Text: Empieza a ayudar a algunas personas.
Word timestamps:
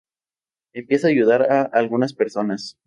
Empieza 0.73 1.05
a 1.05 1.09
ayudar 1.11 1.43
a 1.43 1.61
algunas 1.61 2.11
personas. 2.13 2.75